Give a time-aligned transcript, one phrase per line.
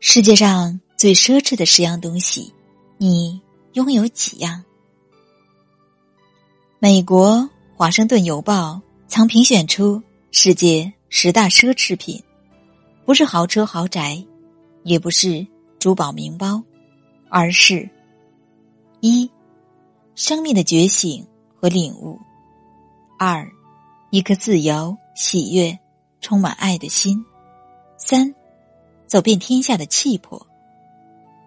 [0.00, 2.54] 世界上最奢侈的十样东西，
[2.98, 3.40] 你
[3.72, 4.62] 拥有几样？
[6.78, 7.36] 美国
[7.74, 8.74] 《华盛顿邮报》
[9.08, 10.00] 曾评选出
[10.30, 12.22] 世界十大奢侈品，
[13.04, 14.24] 不是豪车豪宅，
[14.84, 15.44] 也不是
[15.80, 16.62] 珠宝名包，
[17.28, 17.90] 而是：
[19.00, 19.28] 一、
[20.14, 21.26] 生命的觉醒
[21.60, 22.16] 和领悟；
[23.18, 23.44] 二、
[24.10, 25.76] 一颗自由、喜悦、
[26.20, 27.16] 充满爱的心；
[27.98, 28.32] 三。
[29.08, 30.46] 走遍天下的气魄。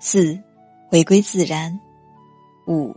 [0.00, 0.36] 四，
[0.88, 1.78] 回归自然。
[2.66, 2.96] 五，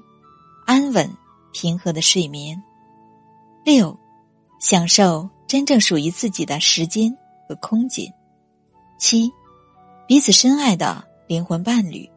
[0.65, 1.09] 安稳
[1.51, 2.61] 平和的睡眠。
[3.65, 3.97] 六，
[4.59, 7.15] 享受真正属于自己的时间
[7.47, 8.11] 和空间。
[8.97, 9.29] 七，
[10.07, 12.09] 彼此深爱的灵魂伴侣。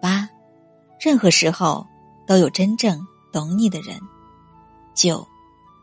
[0.00, 0.28] 八，
[0.98, 1.86] 任何时候
[2.26, 4.00] 都有真正懂你的人。
[4.94, 5.26] 九，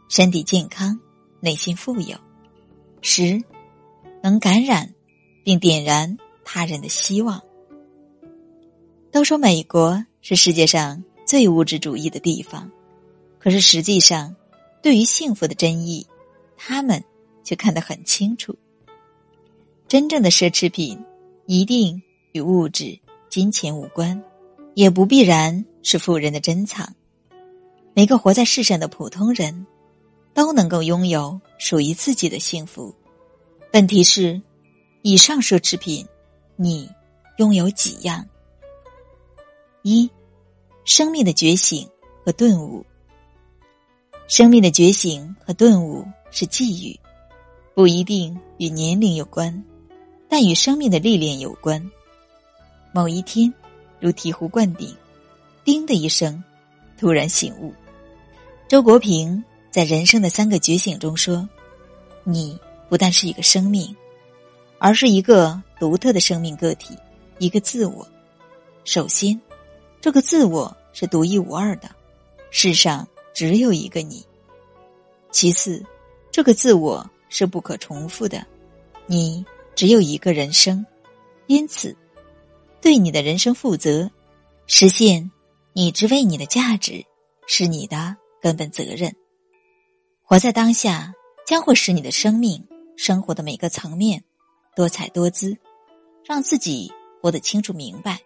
[0.09, 0.99] 身体健康，
[1.40, 2.17] 内心富有。
[3.01, 3.40] 十，
[4.23, 4.91] 能感染。
[5.44, 7.41] 并点燃他人的希望。
[9.12, 12.71] 都说美国是世界上最物质主义的地方，
[13.40, 14.35] 可是实际上，
[14.82, 16.07] 对于幸福的真意，
[16.55, 17.04] 他们
[17.43, 18.55] 却看得很清楚。
[19.88, 20.98] 真正的奢侈品
[21.46, 22.98] 一定与物质、
[23.30, 24.24] 金钱无关，
[24.76, 26.96] 也不必然是富人的珍藏。
[27.93, 29.65] 每个活在世上的普通人，
[30.34, 32.96] 都能够拥有属于自己的幸福。
[33.74, 34.41] 问题是。
[35.04, 36.05] 以上奢侈品，
[36.55, 36.88] 你
[37.38, 38.24] 拥有几样？
[39.82, 40.08] 一、
[40.85, 41.90] 生命的觉醒
[42.24, 42.85] 和顿悟。
[44.27, 46.99] 生命的觉醒和顿悟是际遇，
[47.74, 49.63] 不一定与年龄有关，
[50.30, 51.84] 但与生命的历练有关。
[52.93, 53.52] 某一天，
[53.99, 54.96] 如醍醐灌顶，
[55.63, 56.43] 叮的一声，
[56.99, 57.74] 突然醒悟。
[58.68, 61.49] 周国平在《人生的三个觉醒》中说
[62.24, 63.93] ：“你不但是一个生命。”
[64.84, 66.97] 而是一个独特的生命个体，
[67.38, 68.06] 一个自我。
[68.84, 69.40] 首先，
[70.01, 71.88] 这个自我是独一无二的，
[72.50, 74.25] 世上只有一个你。
[75.30, 75.86] 其次，
[76.31, 78.44] 这个自我是不可重复的，
[79.06, 80.84] 你只有一个人生，
[81.46, 81.96] 因此，
[82.81, 84.09] 对你的人生负责，
[84.66, 85.30] 实现
[85.74, 87.06] 你之为你的价值，
[87.46, 89.16] 是你的根本责任。
[90.24, 91.13] 活在当下，
[91.46, 92.68] 将会使你的生命
[92.98, 94.24] 生活的每个层面。
[94.76, 95.58] 多彩多姿，
[96.24, 98.20] 让自己活得清楚明白。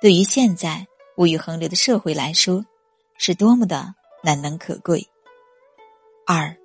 [0.00, 2.64] 对于现在物欲横流的社会来说，
[3.18, 5.06] 是多么的难能可贵。
[6.26, 6.56] 二，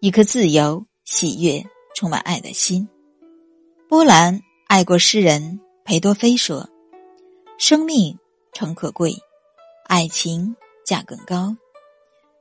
[0.00, 2.88] 一颗自由、喜悦、充满爱的心。
[3.88, 6.68] 波兰爱国诗人裴多菲说
[7.58, 8.16] ：“生命
[8.52, 9.16] 诚可贵，
[9.86, 10.54] 爱情
[10.84, 11.56] 价更高。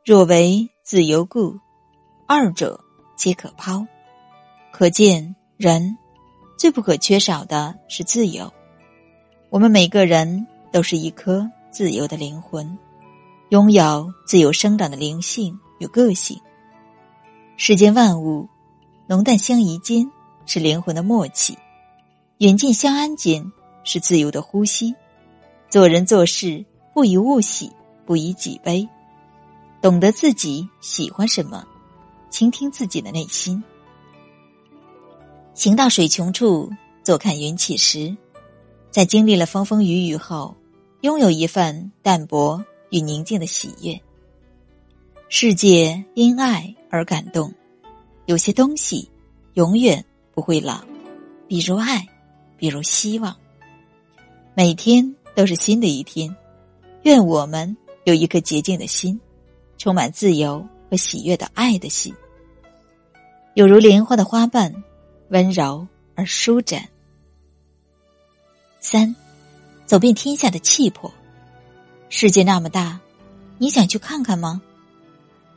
[0.06, 1.58] 若为自由故，
[2.28, 2.80] 二者
[3.16, 3.86] 皆可抛。”
[4.72, 5.36] 可见。
[5.58, 5.98] 人
[6.56, 8.54] 最不可缺少的是自由。
[9.50, 12.78] 我们每个人都是一颗自由的灵魂，
[13.50, 16.40] 拥有自由生长的灵性与个性。
[17.56, 18.48] 世间万物，
[19.08, 20.08] 浓淡相宜间
[20.46, 21.58] 是灵魂的默契，
[22.38, 23.52] 远近相安间
[23.84, 24.94] 是自由的呼吸。
[25.70, 26.64] 做人做事
[26.94, 27.72] 不以物喜，
[28.06, 28.88] 不以己悲，
[29.82, 31.66] 懂得自己喜欢什么，
[32.30, 33.64] 倾听自己的内心。
[35.58, 36.72] 行到水穷处，
[37.04, 38.16] 坐看云起时。
[38.92, 40.56] 在经历了风风雨雨后，
[41.02, 44.00] 拥有一份淡泊与宁静的喜悦。
[45.30, 47.52] 世界因爱而感动，
[48.28, 49.10] 有些东西
[49.56, 50.80] 永远不会老，
[51.48, 52.08] 比如爱，
[52.56, 53.36] 比如希望。
[54.54, 56.34] 每天都是新的一天，
[57.02, 59.20] 愿我们有一颗洁净的心，
[59.80, 62.14] 充满自由和喜悦的爱的心，
[63.56, 64.72] 有如莲花的花瓣。
[65.30, 66.88] 温柔而舒展。
[68.80, 69.14] 三，
[69.86, 71.12] 走遍天下的气魄。
[72.10, 73.00] 世界那么大，
[73.58, 74.62] 你想去看看吗？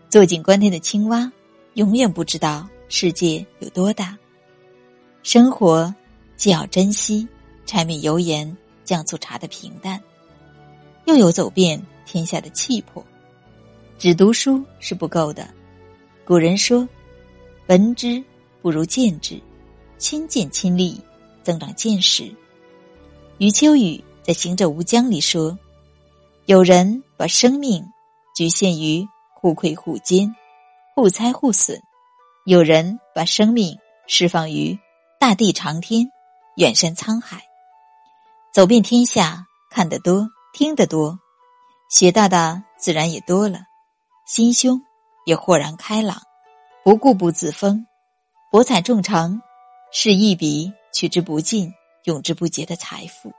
[0.08, 1.30] 坐井观天的青蛙，
[1.74, 4.18] 永远不知道世界有多大。
[5.22, 5.94] 生活
[6.36, 7.28] 既要珍惜
[7.64, 10.02] 柴米油盐酱醋茶的平淡，
[11.04, 13.04] 又有走遍天下的气魄。
[13.98, 15.48] 只读书是不够的。
[16.24, 16.88] 古人说
[17.68, 18.20] ：“闻之
[18.62, 19.40] 不如见之。”
[20.00, 20.98] 亲见亲历，
[21.42, 22.34] 增长见识。
[23.36, 25.58] 余秋雨在《行者无疆》里说
[26.46, 27.84] ：“有人把生命
[28.34, 30.34] 局限于互馈互奸、
[30.96, 31.78] 互猜互损；
[32.46, 34.78] 有人把生命释放于
[35.20, 36.10] 大地长天、
[36.56, 37.42] 远山沧海。
[38.54, 41.18] 走遍天下，看得多，听得多，
[41.90, 43.60] 学到的自然也多了，
[44.26, 44.80] 心胸
[45.26, 46.22] 也豁然开朗，
[46.82, 47.86] 不固步自封，
[48.50, 49.42] 博采众长。
[49.92, 51.72] 是一笔取之不尽、
[52.04, 53.32] 用之不竭的财富。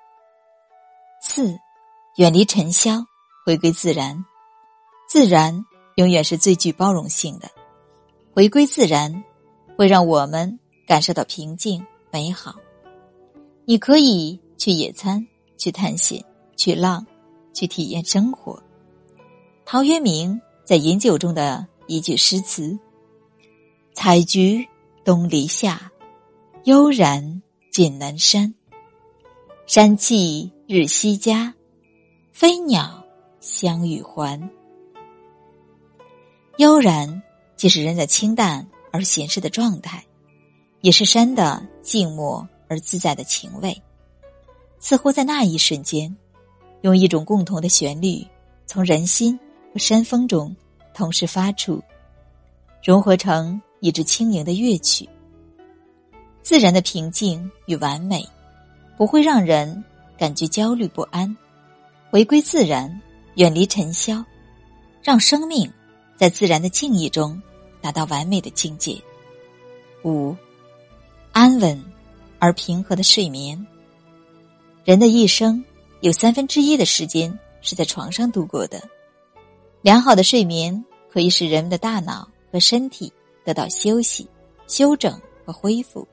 [1.21, 1.57] 四，
[2.17, 3.05] 远离尘嚣，
[3.45, 4.25] 回归自然。
[5.07, 5.65] 自然
[5.95, 7.49] 永远是最具包容性的。
[8.33, 9.23] 回归自然，
[9.77, 12.55] 会让我们感受到平静、美好。
[13.65, 15.25] 你可以去野餐，
[15.57, 16.23] 去探险，
[16.55, 17.05] 去浪，
[17.53, 18.61] 去体验生活。
[19.65, 22.77] 陶渊明在饮酒中的一句诗词
[23.93, 24.65] ：“采菊
[25.03, 25.90] 东篱下，
[26.65, 27.41] 悠然
[27.71, 28.53] 见南山。
[29.65, 31.51] 山气日夕佳，
[32.31, 33.03] 飞鸟
[33.39, 34.39] 相与还。”
[36.57, 37.23] 悠然，
[37.55, 40.05] 既是人的清淡而闲适的状态，
[40.81, 43.81] 也是山的静默而自在的情味。
[44.79, 46.15] 似乎在那一瞬间，
[46.81, 48.23] 用一种共同的旋律，
[48.67, 49.39] 从人心
[49.73, 50.55] 和山峰中
[50.93, 51.81] 同时发出，
[52.83, 55.09] 融合成一支轻盈的乐曲。
[56.41, 58.27] 自然的平静与完美，
[58.97, 59.83] 不会让人
[60.17, 61.35] 感觉焦虑不安。
[62.09, 63.01] 回归自然，
[63.35, 64.23] 远离尘嚣，
[65.01, 65.71] 让生命。
[66.17, 67.41] 在自然的静谧中，
[67.81, 68.95] 达到完美的境界。
[70.03, 70.35] 五，
[71.31, 71.83] 安稳
[72.37, 73.65] 而平和的睡眠。
[74.85, 75.63] 人的一生
[76.01, 78.81] 有三分之一的时间是在床上度过的。
[79.81, 83.11] 良好的睡眠可以使人们的大脑和身体
[83.43, 84.29] 得到休息、
[84.67, 86.07] 休整和恢复，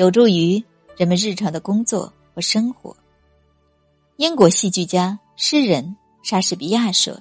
[0.00, 0.64] 有助于
[0.96, 2.96] 人们日常的工作和生活。
[4.16, 7.14] 英国戏剧家、诗人莎士比亚说。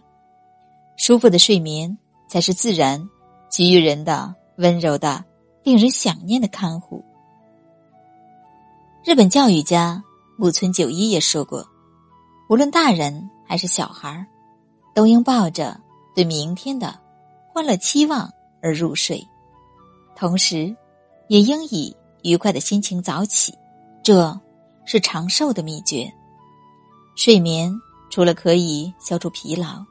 [0.96, 1.98] 舒服的睡眠
[2.30, 3.10] 才是自然
[3.50, 5.26] 给予人的温柔的、
[5.62, 7.04] 令人想念的看护。
[9.04, 10.02] 日本教育家
[10.38, 11.68] 木村久一也说过
[12.50, 14.26] ：“无论大人还是小孩
[14.96, 15.78] 都应抱着
[16.16, 16.98] 对明天的
[17.50, 19.22] 欢乐期望而入睡，
[20.16, 20.74] 同时，
[21.28, 21.94] 也应以
[22.24, 23.54] 愉快的心情早起。
[24.04, 24.40] 这
[24.86, 26.12] 是长寿的秘诀。
[27.16, 27.74] 睡眠
[28.10, 29.84] 除了可以消除疲劳。”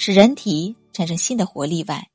[0.00, 2.08] 使人体产生新的活力外，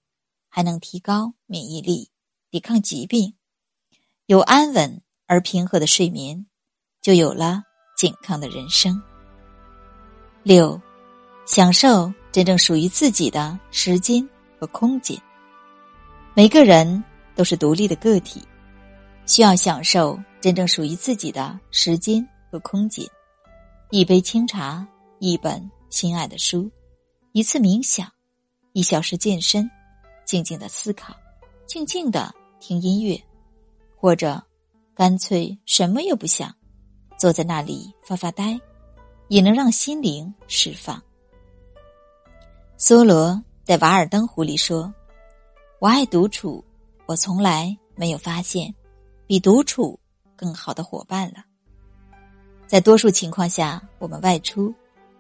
[0.47, 2.09] 还能提高免疫力，
[2.49, 3.33] 抵抗疾病。
[4.27, 6.45] 有安稳而平和的睡眠，
[7.01, 7.61] 就有了
[7.97, 9.03] 健康的人生。
[10.43, 10.81] 六，
[11.45, 14.25] 享受真正属于自己的时间
[14.57, 15.21] 和空间。
[16.33, 17.03] 每个人
[17.35, 18.41] 都是独立的个体，
[19.25, 23.05] 需要享受真正属于自己的时间和空间。
[23.89, 24.85] 一杯清茶，
[25.19, 26.69] 一本心爱的书。
[27.31, 28.11] 一次冥想，
[28.73, 29.69] 一小时健身，
[30.25, 31.15] 静静的思考，
[31.65, 33.21] 静静的听音乐，
[33.95, 34.41] 或者
[34.93, 36.53] 干脆什么也不想，
[37.17, 38.59] 坐在那里发发呆，
[39.29, 41.01] 也能让心灵释放。
[42.77, 44.93] 梭罗在《瓦尔登湖》里说
[45.79, 46.63] ：“我爱独处，
[47.05, 48.73] 我从来没有发现
[49.27, 49.99] 比独处
[50.35, 51.43] 更好的伙伴了。”
[52.67, 54.73] 在多数情况下，我们外出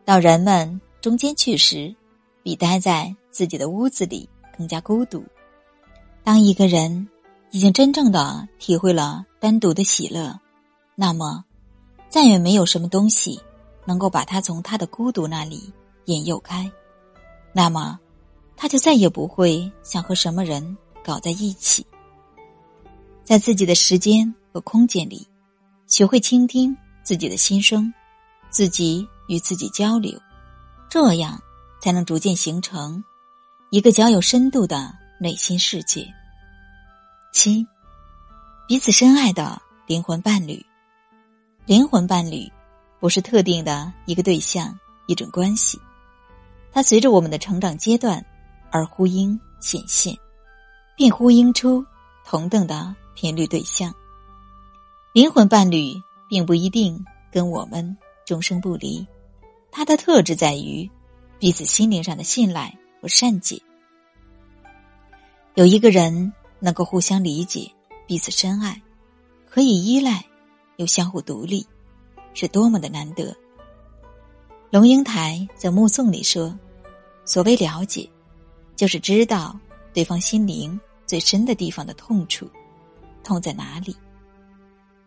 [0.05, 1.93] 到人们中间去时。
[2.45, 4.27] 比待在自己的屋子里
[4.57, 5.23] 更加孤独。
[6.25, 7.07] 当一个人
[7.51, 10.37] 已经真正的体会了单独的喜乐，
[10.93, 11.45] 那么
[12.09, 13.39] 再也没有什么东西
[13.85, 15.71] 能够把他从他的孤独那里
[16.03, 16.69] 引诱开。
[17.53, 17.97] 那么，
[18.57, 21.85] 他就再也不会想和什么人搞在一起。
[23.23, 25.27] 在自己的时间和空间里，
[25.87, 27.93] 学会倾听自己的心声，
[28.49, 30.19] 自己与自己交流，
[30.89, 31.41] 这样。
[31.83, 33.03] 才能逐渐形成
[33.69, 36.07] 一个较有深度的内心世界。
[37.33, 37.67] 七，
[38.69, 40.65] 彼此深爱的灵魂伴侣。
[41.65, 42.49] 灵魂伴侣
[43.01, 45.77] 不是特定的一个对象、一种关系，
[46.71, 48.25] 它随着我们的成长阶段
[48.71, 50.17] 而呼应显现，
[50.95, 51.85] 并呼应出
[52.23, 53.93] 同等的频率对象。
[55.13, 55.93] 灵魂伴侣
[56.27, 59.05] 并不一定跟我们终生不离，
[59.71, 60.89] 它的特质在于。
[61.39, 63.61] 彼此心灵上的信赖和善解，
[65.55, 67.69] 有一个人能够互相理解、
[68.07, 68.81] 彼此深爱，
[69.49, 70.23] 可以依赖
[70.77, 71.67] 又相互独立，
[72.33, 73.35] 是多么的难得。
[74.69, 76.57] 龙应台在《目送》里说
[77.25, 78.09] ：“所谓了解，
[78.77, 79.59] 就是知道
[79.93, 82.49] 对方心灵最深的地方的痛处，
[83.23, 83.95] 痛在哪里。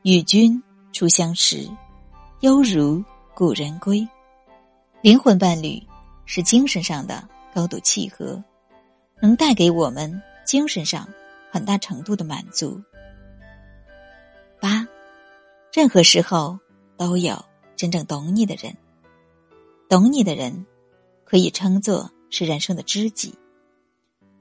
[0.03, 1.69] 与君初相识，
[2.41, 3.05] 犹如
[3.35, 4.07] 故人归。
[5.03, 5.81] 灵魂伴侣。”
[6.29, 7.23] 是精神上的
[7.55, 8.43] 高度契合，
[9.23, 11.09] 能带给我们精神上
[11.53, 12.83] 很大程度的满足。
[14.61, 14.85] 八，
[15.73, 16.59] 任何时候
[16.97, 17.41] 都有
[17.77, 18.77] 真正懂你的人，
[19.89, 20.67] 懂你的人
[21.23, 23.33] 可以称作是人生的知己。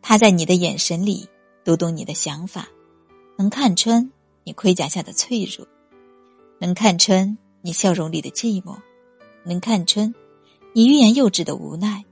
[0.02, 1.30] 他在你的眼神里
[1.64, 2.68] 读懂你的想法，
[3.38, 4.12] 能看穿
[4.44, 5.68] 你盔甲下的脆弱，
[6.60, 8.78] 能看穿你笑容里的寂寞，
[9.44, 10.14] 能看穿
[10.74, 12.04] 你欲言又止的无奈。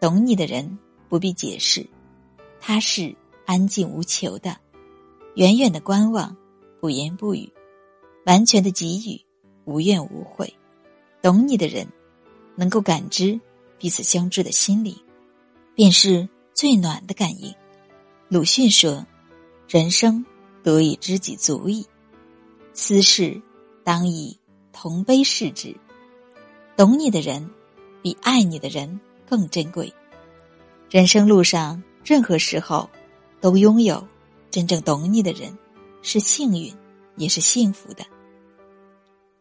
[0.00, 1.86] 懂你的人不必解释，
[2.60, 3.14] 他是
[3.46, 4.56] 安静无求的，
[5.36, 6.36] 远远的观望，
[6.80, 7.52] 不言不语，
[8.26, 9.24] 完全的给予，
[9.64, 10.52] 无怨无悔。
[11.20, 11.86] 懂你的人，
[12.56, 13.40] 能够感知
[13.78, 14.96] 彼此相知的心灵，
[15.74, 17.54] 便是最暖的感应。
[18.28, 19.06] 鲁迅说
[19.68, 20.24] ：“人生
[20.62, 21.86] 得以知己足矣，
[22.72, 23.40] 私事
[23.84, 24.38] 当以
[24.72, 25.76] 同悲视之。”
[26.76, 27.48] 懂你的人，
[28.02, 29.00] 比爱你的人。
[29.24, 29.90] 更珍贵。
[30.90, 32.86] 人生路上，任何时候，
[33.40, 34.06] 都拥有
[34.50, 35.56] 真正懂你的人，
[36.02, 36.70] 是幸运，
[37.16, 38.04] 也是幸福的。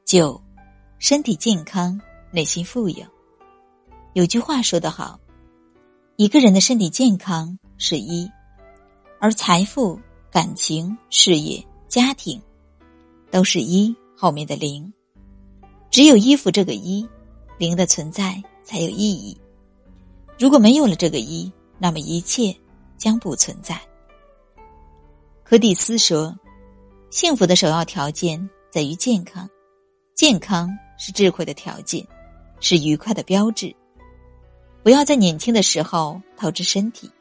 [0.06, 0.42] 九，
[0.98, 2.00] 身体健康，
[2.32, 3.06] 内心富有。
[4.14, 5.20] 有句话说得好，
[6.16, 8.32] 一个人的身体健康是一，
[9.20, 10.00] 而财富、
[10.32, 12.42] 感情、事业、家庭，
[13.30, 14.92] 都是一后面的零。
[15.90, 17.06] 只有依附这个一，
[17.58, 19.38] 零的存在才有意义。
[20.40, 22.56] 如果没有了这个一，那么一切
[22.98, 23.78] 将不存在。
[25.44, 26.34] 柯蒂斯说
[27.12, 29.50] ：“幸福的首要条件在于健康，
[30.16, 32.08] 健康是智慧的条件，
[32.62, 33.76] 是愉快的标志。
[34.82, 37.12] 不要在年轻的时候透支身体，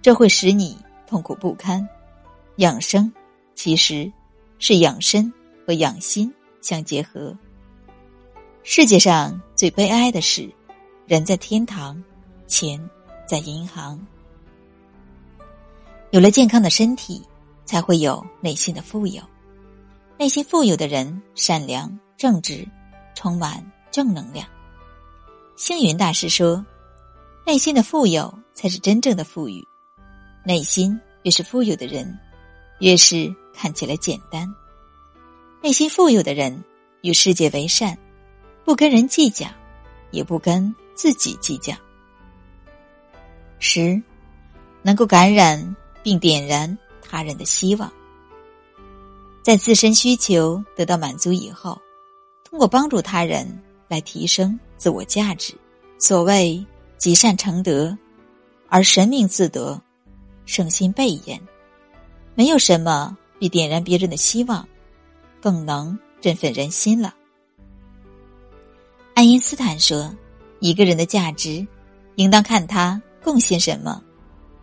[0.00, 1.86] 这会使你痛苦不堪。
[2.58, 3.12] 养生
[3.56, 4.12] 其实
[4.60, 5.32] 是养身
[5.66, 7.36] 和养心相结合。
[8.62, 10.48] 世界上最悲哀的是，
[11.06, 12.00] 人在天堂。”
[12.48, 12.80] 钱
[13.28, 14.00] 在银行，
[16.12, 17.22] 有了健康的身体，
[17.66, 19.22] 才会有内心的富有。
[20.18, 22.66] 内心富有的人，善良正直，
[23.14, 24.48] 充满正能量。
[25.56, 26.64] 星云大师说
[27.44, 29.62] ：“内心的富有才是真正的富裕。
[30.42, 32.18] 内心越是富有的人，
[32.78, 34.52] 越是看起来简单。
[35.60, 36.64] 内心富有的人，
[37.02, 37.98] 与世界为善，
[38.64, 39.46] 不跟人计较，
[40.10, 41.74] 也不跟自己计较。”
[43.58, 44.00] 十，
[44.82, 47.92] 能够感染并点燃他人的希望，
[49.42, 51.76] 在自身需求得到满足以后，
[52.44, 55.54] 通过帮助他人来提升自我价值。
[55.98, 56.64] 所谓
[56.96, 57.98] 积善成德，
[58.68, 59.82] 而神明自得，
[60.46, 61.40] 圣心备焉。
[62.38, 64.64] 没有什么比点燃别人的希望
[65.40, 67.12] 更能振奋人心了。
[69.14, 70.14] 爱因斯坦说
[70.60, 71.66] ：“一个人的价值，
[72.14, 74.00] 应当看他。”贡献什么，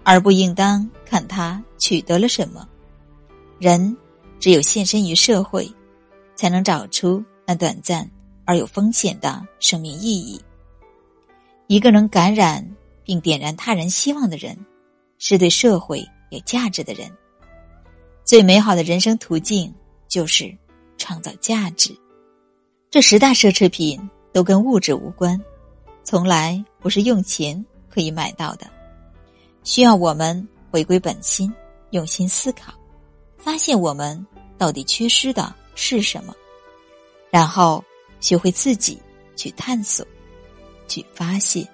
[0.03, 2.65] 而不应当看他取得了什么。
[3.59, 3.95] 人
[4.39, 5.69] 只有献身于社会，
[6.33, 8.09] 才能找出那短暂
[8.45, 10.41] 而有风险的生命意义。
[11.67, 12.65] 一个能感染
[13.03, 14.57] 并点燃他人希望的人，
[15.19, 17.11] 是对社会有价值的人。
[18.25, 19.73] 最美好的人生途径
[20.09, 20.53] 就是
[20.97, 21.95] 创造价值。
[22.89, 23.97] 这十大奢侈品
[24.33, 25.39] 都跟物质无关，
[26.03, 27.65] 从来不是用钱。
[27.87, 28.69] 可以买到的，
[29.63, 31.49] 需要我们回归本心，
[31.91, 32.73] 用心思考，
[33.37, 34.27] 发现我们
[34.57, 36.35] 到底缺失的是什么，
[37.31, 37.81] 然后
[38.19, 39.01] 学会自己
[39.37, 40.05] 去探索，
[40.89, 41.65] 去发现。